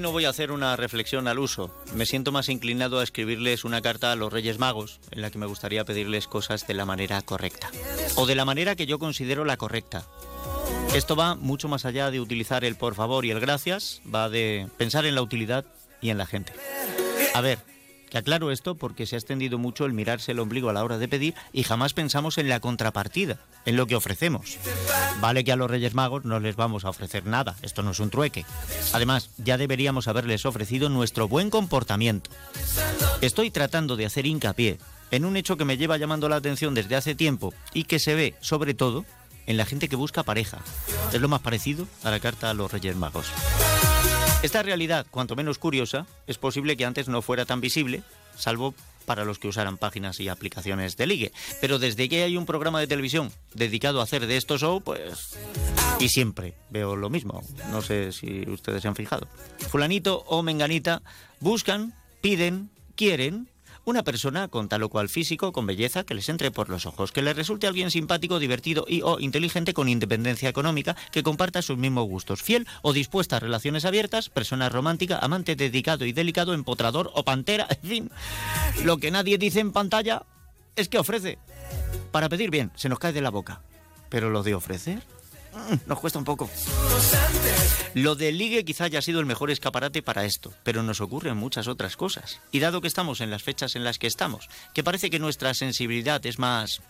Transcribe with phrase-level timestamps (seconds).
[0.00, 1.70] no voy a hacer una reflexión al uso.
[1.94, 5.38] Me siento más inclinado a escribirles una carta a los Reyes Magos, en la que
[5.38, 7.70] me gustaría pedirles cosas de la manera correcta.
[8.16, 10.06] O de la manera que yo considero la correcta.
[10.94, 14.68] Esto va mucho más allá de utilizar el por favor y el gracias, va de
[14.76, 15.64] pensar en la utilidad
[16.00, 16.52] y en la gente.
[17.34, 17.58] A ver,
[18.08, 20.98] que aclaro esto porque se ha extendido mucho el mirarse el ombligo a la hora
[20.98, 24.58] de pedir y jamás pensamos en la contrapartida, en lo que ofrecemos.
[25.20, 28.00] Vale que a los Reyes Magos no les vamos a ofrecer nada, esto no es
[28.00, 28.44] un trueque.
[28.92, 32.30] Además, ya deberíamos haberles ofrecido nuestro buen comportamiento.
[33.20, 34.78] Estoy tratando de hacer hincapié
[35.10, 38.14] en un hecho que me lleva llamando la atención desde hace tiempo y que se
[38.14, 39.04] ve, sobre todo,
[39.46, 40.58] en la gente que busca pareja.
[41.12, 43.26] Es lo más parecido a la carta a los Reyes Magos.
[44.40, 48.04] Esta realidad, cuanto menos curiosa, es posible que antes no fuera tan visible,
[48.36, 48.72] salvo
[49.04, 51.32] para los que usaran páginas y aplicaciones de ligue.
[51.60, 55.36] Pero desde que hay un programa de televisión dedicado a hacer de estos show, pues...
[55.98, 57.42] Y siempre veo lo mismo.
[57.72, 59.26] No sé si ustedes se han fijado.
[59.70, 61.02] Fulanito o menganita
[61.40, 63.48] buscan, piden, quieren
[63.88, 67.10] una persona con tal o cual físico, con belleza, que les entre por los ojos,
[67.10, 71.78] que les resulte alguien simpático, divertido y o inteligente con independencia económica, que comparta sus
[71.78, 77.10] mismos gustos, fiel o dispuesta a relaciones abiertas, persona romántica, amante dedicado y delicado, empotrador
[77.14, 78.10] o pantera, en fin.
[78.84, 80.24] Lo que nadie dice en pantalla
[80.76, 81.38] es que ofrece.
[82.12, 83.62] Para pedir bien, se nos cae de la boca.
[84.10, 85.02] Pero lo de ofrecer
[85.86, 86.48] nos cuesta un poco.
[87.94, 91.68] Lo del ligue quizá haya sido el mejor escaparate para esto, pero nos ocurren muchas
[91.68, 92.40] otras cosas.
[92.52, 95.54] Y dado que estamos en las fechas en las que estamos, que parece que nuestra
[95.54, 96.82] sensibilidad es más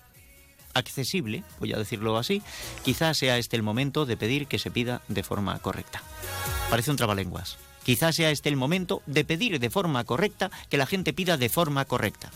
[0.74, 2.42] accesible, voy a decirlo así,
[2.84, 6.02] quizá sea este el momento de pedir que se pida de forma correcta.
[6.70, 7.58] Parece un trabalenguas.
[7.84, 11.48] Quizá sea este el momento de pedir de forma correcta que la gente pida de
[11.48, 12.30] forma correcta.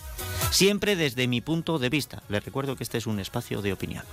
[0.50, 2.22] Siempre desde mi punto de vista.
[2.28, 4.04] Les recuerdo que este es un espacio de opinión.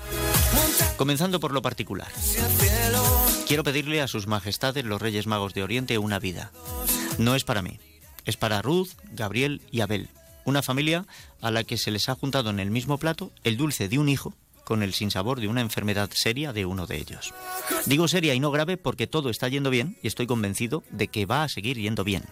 [0.97, 2.11] Comenzando por lo particular.
[3.47, 6.51] Quiero pedirle a sus majestades los Reyes Magos de Oriente una vida.
[7.17, 7.79] No es para mí,
[8.25, 10.09] es para Ruth, Gabriel y Abel,
[10.45, 11.05] una familia
[11.41, 14.09] a la que se les ha juntado en el mismo plato el dulce de un
[14.09, 14.33] hijo
[14.63, 17.33] con el sinsabor de una enfermedad seria de uno de ellos.
[17.88, 21.25] Digo seria y no grave porque todo está yendo bien y estoy convencido de que
[21.25, 22.23] va a seguir yendo bien.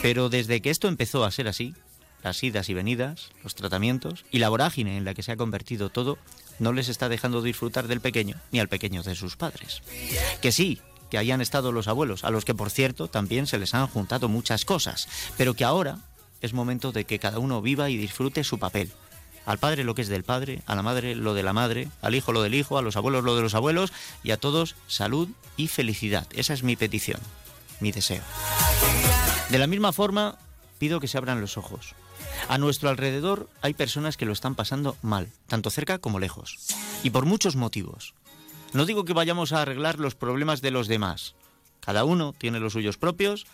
[0.00, 1.74] Pero desde que esto empezó a ser así,
[2.22, 5.90] las idas y venidas, los tratamientos y la vorágine en la que se ha convertido
[5.90, 6.16] todo,
[6.62, 9.82] no les está dejando disfrutar del pequeño ni al pequeño de sus padres.
[10.40, 10.80] Que sí,
[11.10, 14.28] que hayan estado los abuelos, a los que por cierto también se les han juntado
[14.28, 15.98] muchas cosas, pero que ahora
[16.40, 18.92] es momento de que cada uno viva y disfrute su papel.
[19.44, 22.14] Al padre lo que es del padre, a la madre lo de la madre, al
[22.14, 25.28] hijo lo del hijo, a los abuelos lo de los abuelos y a todos salud
[25.56, 26.28] y felicidad.
[26.32, 27.20] Esa es mi petición,
[27.80, 28.22] mi deseo.
[29.50, 30.38] De la misma forma,
[30.78, 31.96] pido que se abran los ojos,
[32.48, 36.58] a nuestro alrededor hay personas que lo están pasando mal, tanto cerca como lejos,
[37.02, 38.14] y por muchos motivos.
[38.72, 41.34] No digo que vayamos a arreglar los problemas de los demás.
[41.80, 43.46] Cada uno tiene los suyos propios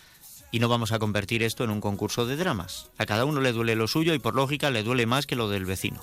[0.50, 2.90] y no vamos a convertir esto en un concurso de dramas.
[2.98, 5.48] A cada uno le duele lo suyo y por lógica le duele más que lo
[5.48, 6.00] del vecino.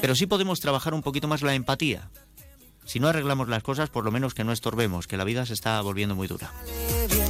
[0.00, 2.10] Pero sí podemos trabajar un poquito más la empatía.
[2.84, 5.54] Si no arreglamos las cosas, por lo menos que no estorbemos, que la vida se
[5.54, 6.52] está volviendo muy dura.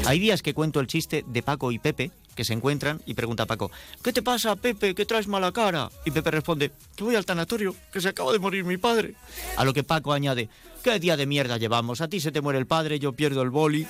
[0.07, 3.45] Hay días que cuento el chiste de Paco y Pepe, que se encuentran y pregunta
[3.45, 3.71] a Paco,
[4.03, 4.95] ¿qué te pasa, Pepe?
[4.95, 5.91] ¿Qué traes mala cara?
[6.05, 9.15] Y Pepe responde, que voy al tanatorio, que se acaba de morir mi padre.
[9.57, 10.49] A lo que Paco añade,
[10.83, 12.01] ¿qué día de mierda llevamos?
[12.01, 13.87] A ti se te muere el padre, yo pierdo el boli.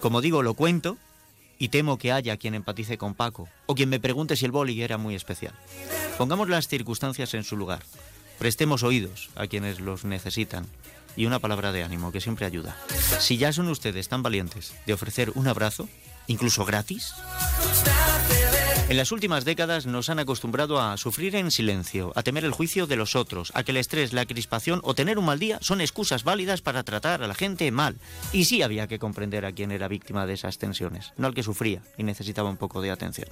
[0.00, 0.96] Como digo, lo cuento
[1.58, 4.80] y temo que haya quien empatice con Paco o quien me pregunte si el boli
[4.82, 5.54] era muy especial.
[6.18, 7.82] Pongamos las circunstancias en su lugar.
[8.38, 10.66] Prestemos oídos a quienes los necesitan
[11.16, 12.76] y una palabra de ánimo que siempre ayuda.
[13.18, 15.88] Si ya son ustedes tan valientes de ofrecer un abrazo,
[16.26, 17.12] incluso gratis,
[18.88, 22.86] en las últimas décadas nos han acostumbrado a sufrir en silencio, a temer el juicio
[22.86, 25.80] de los otros, a que el estrés, la crispación o tener un mal día son
[25.80, 27.96] excusas válidas para tratar a la gente mal.
[28.32, 31.42] Y sí había que comprender a quien era víctima de esas tensiones, no al que
[31.42, 33.28] sufría y necesitaba un poco de atención.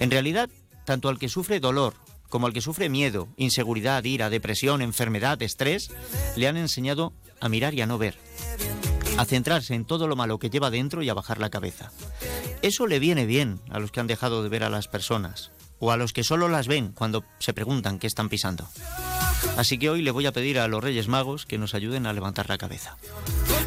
[0.00, 0.50] En realidad,
[0.84, 1.94] tanto al que sufre dolor
[2.28, 5.92] como al que sufre miedo, inseguridad, ira, depresión, enfermedad, estrés,
[6.34, 8.18] le han enseñado a mirar y a no ver,
[9.18, 11.90] a centrarse en todo lo malo que lleva dentro y a bajar la cabeza.
[12.62, 15.50] Eso le viene bien a los que han dejado de ver a las personas,
[15.80, 18.68] o a los que solo las ven cuando se preguntan qué están pisando.
[19.56, 22.12] Así que hoy le voy a pedir a los Reyes Magos que nos ayuden a
[22.12, 22.96] levantar la cabeza.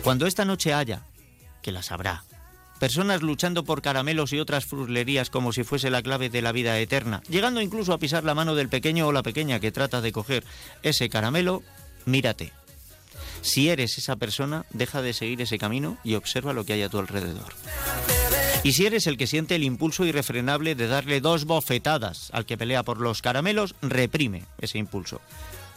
[0.03, 1.03] Cuando esta noche haya,
[1.61, 2.23] que las habrá,
[2.79, 6.79] personas luchando por caramelos y otras fruslerías como si fuese la clave de la vida
[6.79, 10.13] eterna, llegando incluso a pisar la mano del pequeño o la pequeña que trata de
[10.13, 10.45] coger
[10.81, 11.61] ese caramelo,
[12.05, 12.53] mírate.
[13.41, 16.89] Si eres esa persona, deja de seguir ese camino y observa lo que hay a
[16.89, 17.53] tu alrededor.
[18.63, 22.57] Y si eres el que siente el impulso irrefrenable de darle dos bofetadas al que
[22.57, 25.19] pelea por los caramelos, reprime ese impulso.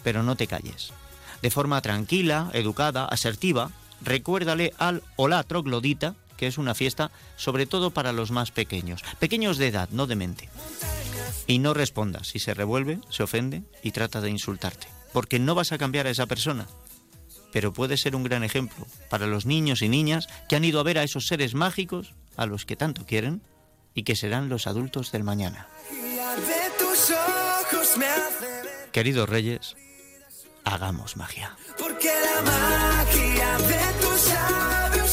[0.02, 0.93] Pero no te calles.
[1.40, 3.70] De forma tranquila, educada, asertiva,
[4.02, 9.02] recuérdale al o la troglodita que es una fiesta sobre todo para los más pequeños,
[9.19, 10.49] pequeños de edad, no de mente.
[11.46, 15.72] Y no respondas, si se revuelve, se ofende y trata de insultarte, porque no vas
[15.72, 16.67] a cambiar a esa persona
[17.55, 20.83] pero puede ser un gran ejemplo para los niños y niñas que han ido a
[20.83, 23.43] ver a esos seres mágicos a los que tanto quieren
[23.95, 25.69] y que serán los adultos del mañana.
[28.91, 29.77] Queridos reyes,
[30.65, 31.56] hagamos magia.
[31.79, 35.04] Porque la magia de tus